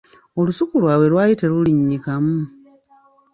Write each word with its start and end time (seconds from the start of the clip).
Olusuku 0.39 0.73
lwabwe 0.81 1.07
lwali 1.11 1.33
terulinnyikamu. 1.39 2.37